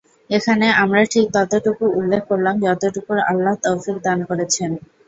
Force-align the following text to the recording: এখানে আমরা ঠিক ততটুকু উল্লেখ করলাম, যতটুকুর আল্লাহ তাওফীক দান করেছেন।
এখানে 0.29 0.67
আমরা 0.83 1.01
ঠিক 1.11 1.25
ততটুকু 1.35 1.85
উল্লেখ 1.99 2.21
করলাম, 2.29 2.55
যতটুকুর 2.65 3.19
আল্লাহ 3.31 3.53
তাওফীক 3.63 3.97
দান 4.05 4.19
করেছেন। 4.29 4.71